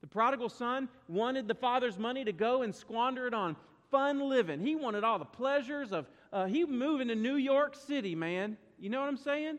[0.00, 3.56] The prodigal son wanted the father's money to go and squander it on
[3.90, 4.60] fun living.
[4.60, 8.56] He wanted all the pleasures of, uh, he moving to New York City, man.
[8.78, 9.58] You know what I'm saying?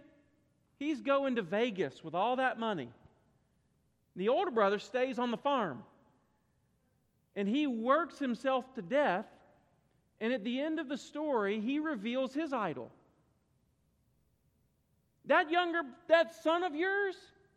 [0.78, 2.90] He's going to Vegas with all that money.
[4.16, 5.84] The older brother stays on the farm.
[7.36, 9.26] And he works himself to death.
[10.22, 12.92] And at the end of the story, he reveals his idol.
[15.26, 17.16] That younger, that son of yours,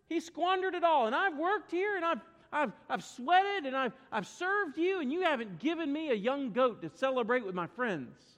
[0.08, 1.06] he squandered it all.
[1.06, 2.20] And I've worked here and I've,
[2.52, 6.52] I've, I've sweated and I've, I've served you, and you haven't given me a young
[6.52, 8.31] goat to celebrate with my friends.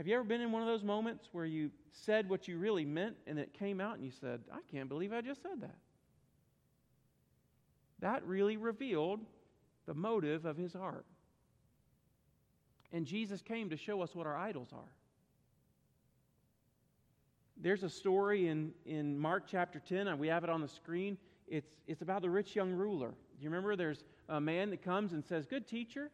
[0.00, 2.86] Have you ever been in one of those moments where you said what you really
[2.86, 5.76] meant and it came out and you said, I can't believe I just said that?
[7.98, 9.20] That really revealed
[9.84, 11.04] the motive of his heart.
[12.94, 14.88] And Jesus came to show us what our idols are.
[17.58, 21.18] There's a story in, in Mark chapter 10, and we have it on the screen.
[21.46, 23.08] It's, it's about the rich young ruler.
[23.10, 26.10] Do you remember there's a man that comes and says, Good teacher,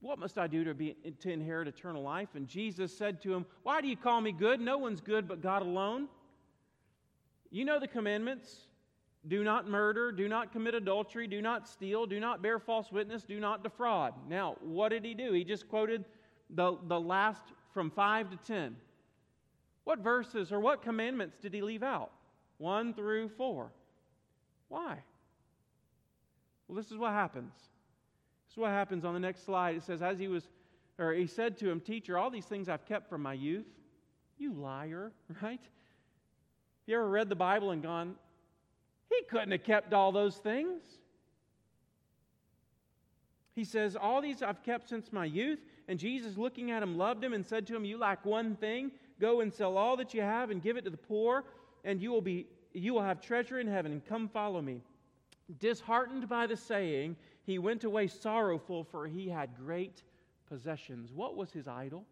[0.00, 2.28] what must I do to, be, to inherit eternal life?
[2.34, 4.60] And Jesus said to him, Why do you call me good?
[4.60, 6.08] No one's good but God alone.
[7.50, 8.66] You know the commandments
[9.28, 13.24] do not murder, do not commit adultery, do not steal, do not bear false witness,
[13.24, 14.14] do not defraud.
[14.28, 15.32] Now, what did he do?
[15.32, 16.04] He just quoted
[16.50, 17.42] the, the last
[17.74, 18.76] from 5 to 10.
[19.84, 22.12] What verses or what commandments did he leave out?
[22.58, 23.72] 1 through 4.
[24.68, 24.98] Why?
[26.68, 27.52] Well, this is what happens.
[28.56, 29.76] Is what happens on the next slide.
[29.76, 30.48] It says, As he was,
[30.98, 33.66] or he said to him, Teacher, all these things I've kept from my youth.
[34.38, 35.60] You liar, right?
[36.86, 38.14] You ever read the Bible and gone,
[39.10, 40.82] He couldn't have kept all those things?
[43.54, 45.58] He says, All these I've kept since my youth.
[45.88, 48.90] And Jesus, looking at him, loved him and said to him, You lack one thing.
[49.20, 51.44] Go and sell all that you have and give it to the poor,
[51.84, 54.80] and you will, be, you will have treasure in heaven, and come follow me.
[55.58, 57.16] Disheartened by the saying,
[57.46, 60.02] he went away sorrowful, for he had great
[60.48, 61.12] possessions.
[61.12, 62.04] What was his idol?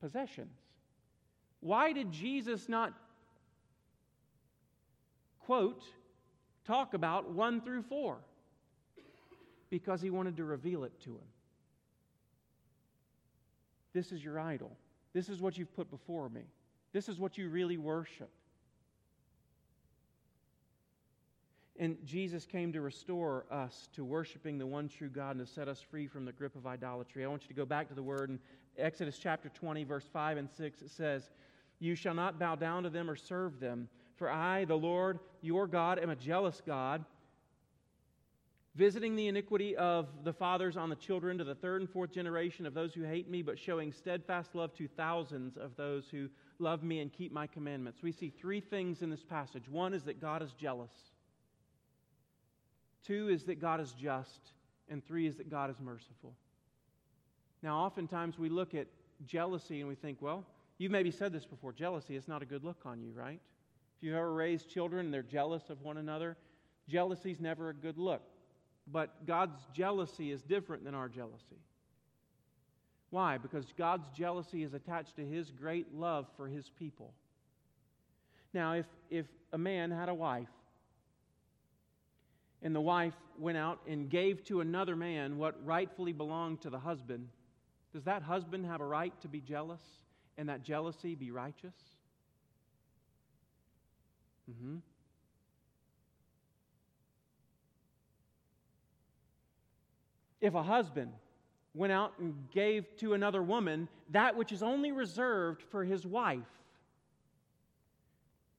[0.00, 0.56] Possessions.
[1.60, 2.94] Why did Jesus not
[5.40, 5.82] quote,
[6.64, 8.18] talk about 1 through 4?
[9.68, 11.28] Because he wanted to reveal it to him.
[13.92, 14.70] This is your idol.
[15.12, 16.42] This is what you've put before me.
[16.92, 18.30] This is what you really worship.
[21.80, 25.66] And Jesus came to restore us to worshiping the one true God and to set
[25.66, 27.24] us free from the grip of idolatry.
[27.24, 28.38] I want you to go back to the word in
[28.76, 30.82] Exodus chapter 20, verse 5 and 6.
[30.82, 31.30] It says,
[31.78, 35.66] You shall not bow down to them or serve them, for I, the Lord your
[35.66, 37.02] God, am a jealous God,
[38.74, 42.66] visiting the iniquity of the fathers on the children to the third and fourth generation
[42.66, 46.28] of those who hate me, but showing steadfast love to thousands of those who
[46.58, 48.02] love me and keep my commandments.
[48.02, 49.66] We see three things in this passage.
[49.66, 51.09] One is that God is jealous.
[53.06, 54.52] Two is that God is just.
[54.88, 56.34] And three is that God is merciful.
[57.62, 58.88] Now, oftentimes we look at
[59.26, 60.44] jealousy and we think, well,
[60.78, 63.40] you've maybe said this before jealousy is not a good look on you, right?
[63.98, 66.36] If you've ever raised children and they're jealous of one another,
[66.88, 68.22] jealousy is never a good look.
[68.90, 71.60] But God's jealousy is different than our jealousy.
[73.10, 73.38] Why?
[73.38, 77.12] Because God's jealousy is attached to his great love for his people.
[78.54, 80.48] Now, if, if a man had a wife
[82.62, 86.78] and the wife went out and gave to another man what rightfully belonged to the
[86.78, 87.28] husband,
[87.92, 89.80] does that husband have a right to be jealous
[90.36, 91.74] and that jealousy be righteous?
[94.50, 94.76] Mm-hmm.
[100.40, 101.12] If a husband
[101.74, 106.40] went out and gave to another woman that which is only reserved for his wife,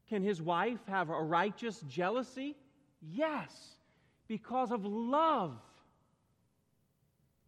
[0.10, 2.56] can his wife have a righteous jealousy?
[3.02, 3.76] Yes
[4.32, 5.52] because of love.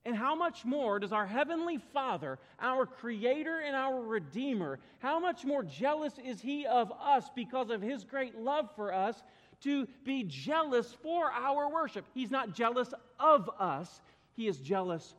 [0.03, 5.45] And how much more does our Heavenly Father, our Creator and our Redeemer, how much
[5.45, 9.23] more jealous is He of us because of His great love for us
[9.61, 12.03] to be jealous for our worship?
[12.13, 14.01] He's not jealous of us,
[14.33, 15.15] He is jealous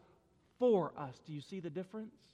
[0.59, 1.19] for us.
[1.27, 2.34] Do you see the difference?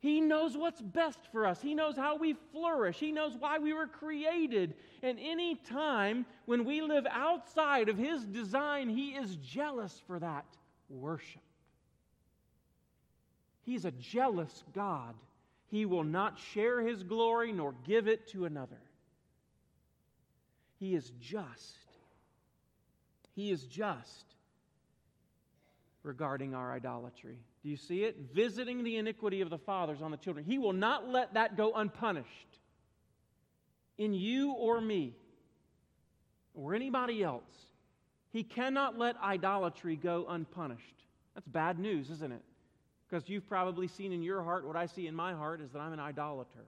[0.00, 1.60] He knows what's best for us.
[1.60, 2.98] He knows how we flourish.
[2.98, 4.74] He knows why we were created.
[5.02, 10.46] And any time when we live outside of His design, He is jealous for that
[10.88, 11.42] worship.
[13.62, 15.14] He's a jealous God.
[15.70, 18.80] He will not share His glory nor give it to another.
[20.78, 21.76] He is just.
[23.34, 24.24] He is just
[26.02, 27.36] regarding our idolatry.
[27.62, 28.16] Do you see it?
[28.34, 30.44] Visiting the iniquity of the fathers on the children.
[30.44, 32.28] He will not let that go unpunished
[33.98, 35.14] in you or me
[36.54, 37.42] or anybody else.
[38.32, 41.04] He cannot let idolatry go unpunished.
[41.34, 42.42] That's bad news, isn't it?
[43.08, 45.80] Because you've probably seen in your heart what I see in my heart is that
[45.80, 46.64] I'm an idolater.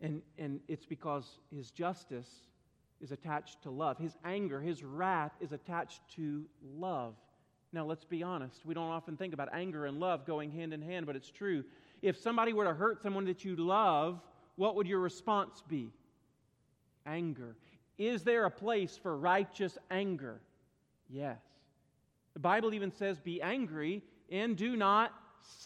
[0.00, 2.28] And, and it's because his justice
[3.00, 3.98] is attached to love.
[3.98, 6.44] His anger, his wrath is attached to
[6.76, 7.14] love.
[7.72, 8.64] Now, let's be honest.
[8.64, 11.64] We don't often think about anger and love going hand in hand, but it's true.
[12.00, 14.20] If somebody were to hurt someone that you love,
[14.56, 15.90] what would your response be?
[17.06, 17.56] Anger.
[17.98, 20.40] Is there a place for righteous anger?
[21.10, 21.38] Yes.
[22.34, 25.12] The Bible even says, Be angry and do not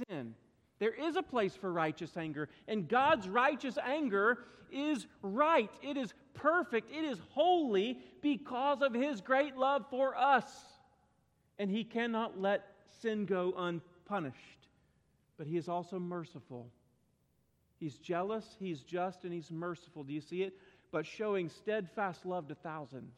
[0.08, 0.34] sin.
[0.82, 4.38] There is a place for righteous anger, and God's righteous anger
[4.72, 5.70] is right.
[5.80, 6.90] It is perfect.
[6.90, 10.44] It is holy because of His great love for us.
[11.56, 12.66] And He cannot let
[13.00, 14.66] sin go unpunished.
[15.38, 16.68] But He is also merciful.
[17.78, 20.02] He's jealous, He's just, and He's merciful.
[20.02, 20.54] Do you see it?
[20.90, 23.14] But showing steadfast love to thousands.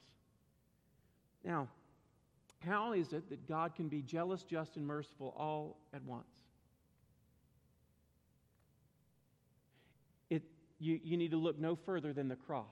[1.42, 1.68] Now,
[2.58, 6.26] how is it that God can be jealous, just, and merciful all at once?
[10.84, 12.66] You, you need to look no further than the cross.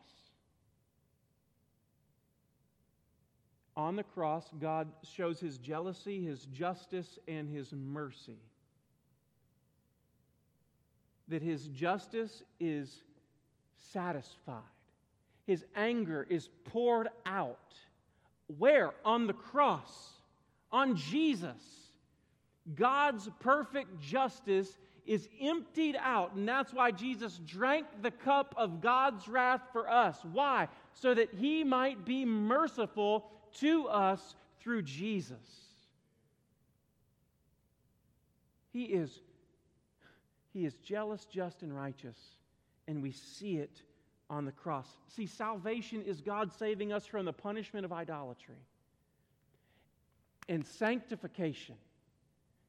[3.74, 8.38] On the cross, God shows his jealousy, his justice, and his mercy.
[11.28, 13.02] That his justice is
[13.92, 14.60] satisfied,
[15.46, 17.72] his anger is poured out.
[18.58, 18.92] Where?
[19.04, 20.10] On the cross.
[20.70, 21.62] on Jesus.
[22.74, 29.26] God's perfect justice is emptied out, and that's why Jesus drank the cup of God's
[29.26, 30.16] wrath for us.
[30.32, 30.68] Why?
[30.94, 33.26] So that he might be merciful
[33.59, 35.36] to us through Jesus.
[38.72, 39.20] He is,
[40.53, 42.16] he is jealous, just, and righteous,
[42.86, 43.82] and we see it
[44.30, 44.86] on the cross.
[45.09, 48.57] See, salvation is God saving us from the punishment of idolatry
[50.48, 51.76] and sanctification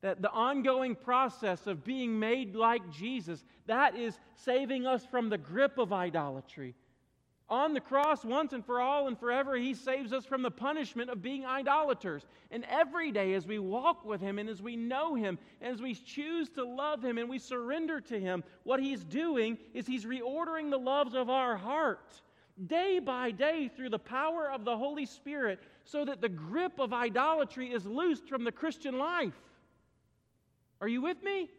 [0.03, 5.37] that the ongoing process of being made like Jesus, that is saving us from the
[5.37, 6.75] grip of idolatry.
[7.49, 11.09] On the cross, once and for all and forever, He saves us from the punishment
[11.09, 12.25] of being idolaters.
[12.51, 15.81] And every day, as we walk with Him and as we know Him, and as
[15.81, 20.05] we choose to love Him and we surrender to Him, what He's doing is He's
[20.05, 22.21] reordering the loves of our heart
[22.67, 26.93] day by day through the power of the Holy Spirit so that the grip of
[26.93, 29.33] idolatry is loosed from the Christian life.
[30.83, 31.49] Are you with me?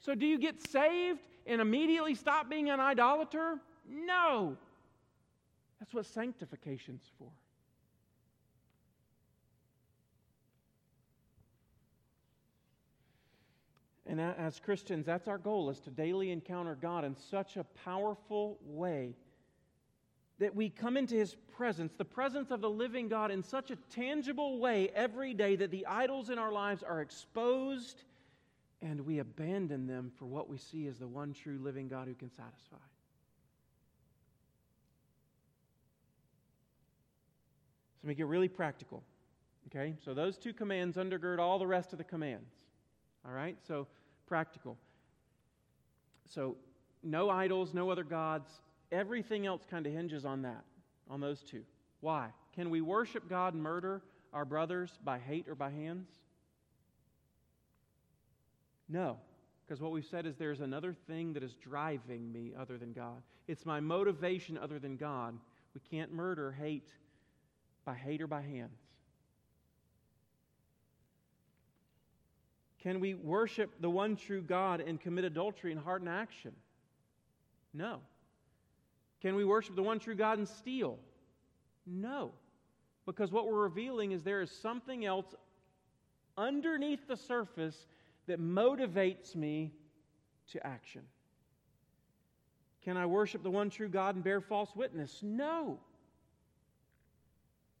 [0.00, 3.58] So, do you get saved and immediately stop being an idolater?
[3.86, 4.56] No.
[5.78, 7.28] That's what sanctification's for.
[14.06, 18.56] And as Christians, that's our goal is to daily encounter God in such a powerful
[18.64, 19.14] way
[20.42, 23.76] that we come into his presence, the presence of the living God, in such a
[23.94, 28.02] tangible way every day that the idols in our lives are exposed
[28.82, 32.14] and we abandon them for what we see as the one true living God who
[32.14, 32.76] can satisfy.
[38.00, 39.04] So, me get really practical.
[39.68, 39.94] Okay?
[40.04, 42.50] So, those two commands undergird all the rest of the commands.
[43.24, 43.56] All right?
[43.68, 43.86] So,
[44.26, 44.76] practical.
[46.28, 46.56] So,
[47.04, 48.50] no idols, no other gods,
[48.92, 50.62] Everything else kind of hinges on that,
[51.08, 51.62] on those two.
[52.00, 52.28] Why?
[52.54, 56.08] Can we worship God and murder our brothers by hate or by hands?
[58.88, 59.16] No,
[59.64, 63.22] because what we've said is there's another thing that is driving me other than God.
[63.48, 65.34] It's my motivation other than God.
[65.74, 66.90] We can't murder hate
[67.86, 68.78] by hate or by hands.
[72.82, 76.52] Can we worship the one true God and commit adultery in heart and action?
[77.72, 78.00] No.
[79.22, 80.98] Can we worship the one true God and steal?
[81.86, 82.32] No.
[83.06, 85.34] Because what we're revealing is there is something else
[86.36, 87.86] underneath the surface
[88.26, 89.72] that motivates me
[90.50, 91.02] to action.
[92.84, 95.20] Can I worship the one true God and bear false witness?
[95.22, 95.78] No.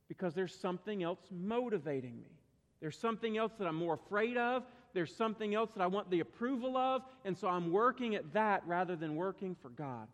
[0.06, 2.38] Because there's something else motivating me.
[2.80, 4.64] There's something else that I'm more afraid of.
[4.94, 7.02] There's something else that I want the approval of.
[7.24, 10.06] And so I'm working at that rather than working for God.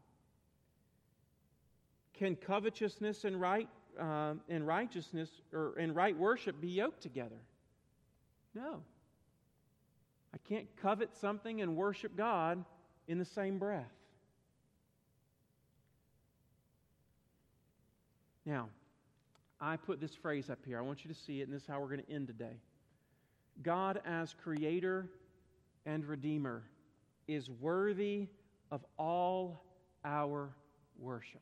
[2.19, 7.41] Can covetousness and right uh, and righteousness or and right worship be yoked together?
[8.55, 8.83] No.
[10.35, 12.65] I can't covet something and worship God
[13.07, 13.87] in the same breath.
[18.45, 18.69] Now,
[19.61, 20.79] I put this phrase up here.
[20.79, 22.61] I want you to see it, and this is how we're going to end today.
[23.63, 25.09] God, as creator
[25.87, 26.63] and redeemer,
[27.27, 28.29] is worthy
[28.71, 29.65] of all
[30.05, 30.51] our
[30.99, 31.41] worship.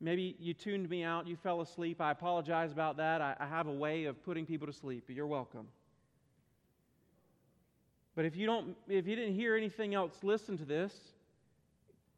[0.00, 2.00] Maybe you tuned me out, you fell asleep.
[2.00, 3.20] I apologize about that.
[3.20, 5.04] I, I, have a way of putting people to sleep.
[5.08, 5.66] You're welcome.
[8.14, 10.92] But if you don't if you didn't hear anything else, listen to this.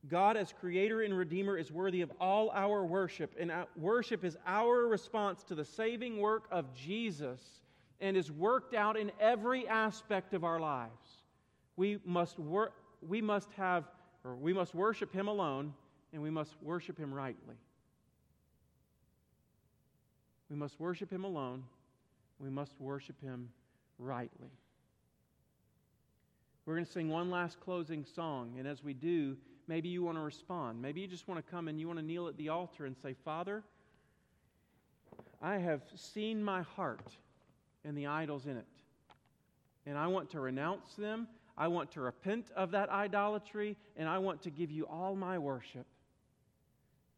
[0.08, 4.86] God as creator and redeemer is worthy of all our worship, and worship is our
[4.86, 7.40] response to the saving work of Jesus
[8.00, 11.22] and is worked out in every aspect of our lives.
[11.76, 12.72] We must wor-
[13.06, 13.84] we must have
[14.24, 15.72] or we must worship him alone
[16.12, 17.56] and we must worship him rightly.
[20.50, 21.62] We must worship Him alone.
[22.40, 23.48] We must worship Him
[23.98, 24.50] rightly.
[26.66, 29.36] We're going to sing one last closing song, and as we do,
[29.66, 30.82] maybe you want to respond.
[30.82, 32.96] Maybe you just want to come and you want to kneel at the altar and
[32.96, 33.62] say, Father,
[35.40, 37.08] I have seen my heart
[37.84, 38.66] and the idols in it,
[39.86, 41.28] and I want to renounce them.
[41.56, 45.38] I want to repent of that idolatry, and I want to give you all my
[45.38, 45.86] worship.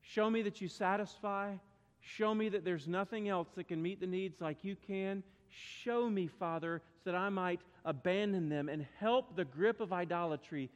[0.03, 1.55] Show me that you satisfy.
[2.03, 5.22] Show me that there's nothing else that can meet the needs like you can.
[5.48, 10.68] Show me, Father, so that I might abandon them and help the grip of idolatry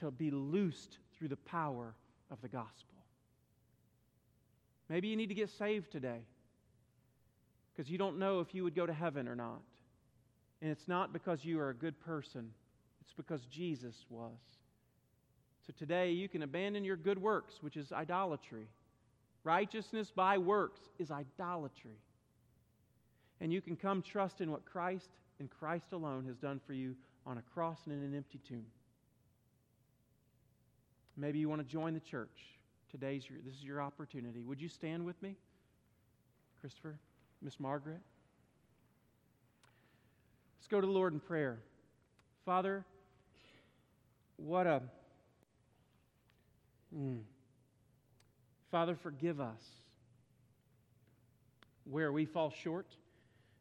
[0.00, 1.94] to be loosed through the power
[2.30, 2.94] of the gospel.
[4.88, 6.20] Maybe you need to get saved today
[7.72, 9.62] because you don't know if you would go to heaven or not.
[10.60, 12.50] And it's not because you are a good person,
[13.00, 14.38] it's because Jesus was.
[15.66, 18.68] So today you can abandon your good works, which is idolatry.
[19.44, 21.98] Righteousness by works is idolatry.
[23.40, 26.96] And you can come trust in what Christ and Christ alone has done for you
[27.26, 28.64] on a cross and in an empty tomb.
[31.16, 32.58] Maybe you want to join the church.
[32.90, 34.42] Today's your, this is your opportunity.
[34.42, 35.36] Would you stand with me?
[36.60, 36.98] Christopher,
[37.42, 38.00] Miss Margaret.
[40.58, 41.58] Let's go to the Lord in prayer.
[42.46, 42.84] Father,
[44.36, 44.82] what a.
[46.96, 47.20] Mm.
[48.74, 49.62] Father, forgive us
[51.84, 52.96] where we fall short,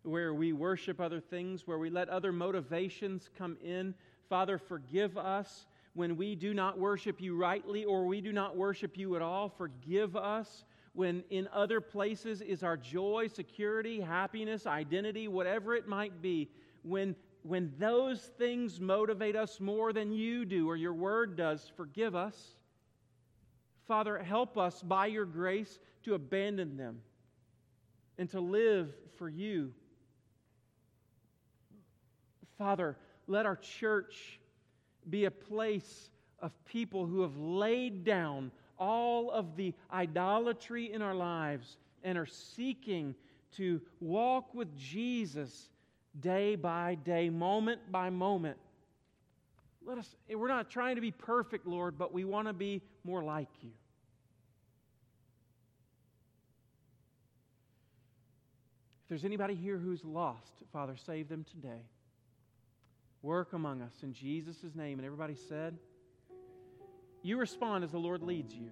[0.02, 3.94] where we worship other things, where we let other motivations come in.
[4.28, 8.98] Father, forgive us when we do not worship you rightly or we do not worship
[8.98, 9.50] you at all.
[9.50, 16.24] Forgive us when in other places is our joy, security, happiness, identity, whatever it might
[16.24, 16.50] be.
[16.82, 22.16] When, when those things motivate us more than you do or your word does, forgive
[22.16, 22.56] us.
[23.88, 27.02] Father, help us by your grace to abandon them
[28.18, 29.74] and to live for you.
[32.58, 34.40] Father, let our church
[35.10, 36.10] be a place
[36.40, 42.26] of people who have laid down all of the idolatry in our lives and are
[42.26, 43.16] seeking
[43.56, 45.70] to walk with Jesus
[46.20, 48.58] day by day, moment by moment.
[49.86, 53.24] Let us, we're not trying to be perfect, Lord, but we want to be more
[53.24, 53.72] like you.
[59.04, 61.82] If there's anybody here who's lost, Father, save them today.
[63.22, 65.00] Work among us in Jesus' name.
[65.00, 65.78] And everybody said,
[67.22, 68.70] You respond as the Lord leads you.